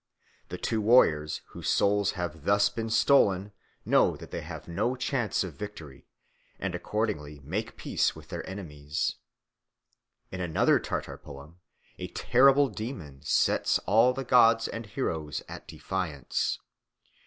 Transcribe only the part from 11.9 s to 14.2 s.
a terrible demon sets all